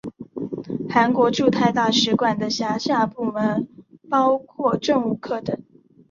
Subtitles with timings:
[0.89, 3.67] 韩国驻泰大使馆的辖下部门
[4.09, 5.55] 包含政务课等。